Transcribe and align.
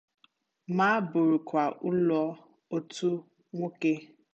ma 0.75 0.87
bụrụkwa 1.09 1.63
ụlọ 1.87 2.21
otu 2.75 3.09
nwoke 3.55 3.91